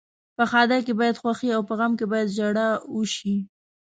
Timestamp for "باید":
0.99-1.19, 2.11-2.33